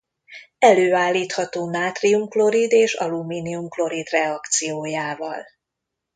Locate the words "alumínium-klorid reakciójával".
2.93-5.45